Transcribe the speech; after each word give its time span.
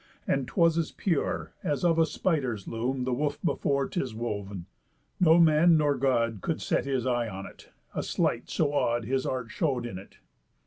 And 0.25 0.47
'twas 0.47 0.79
as 0.79 0.91
pure, 0.91 1.53
as 1.63 1.85
of 1.85 1.99
a 1.99 2.07
spider's 2.07 2.67
loom 2.67 3.03
The 3.03 3.13
woof 3.13 3.37
before 3.43 3.87
'tis 3.87 4.15
wov'n. 4.15 4.65
No 5.19 5.37
man 5.39 5.77
nor 5.77 5.93
God 5.93 6.39
Could 6.41 6.59
set 6.59 6.85
his 6.85 7.05
eye 7.05 7.29
on 7.29 7.45
it, 7.45 7.69
a 7.93 8.01
sleight 8.01 8.49
so 8.49 8.73
odd 8.73 9.05
His 9.05 9.27
art 9.27 9.51
show'd 9.51 9.85
in 9.85 9.99
it. 9.99 10.17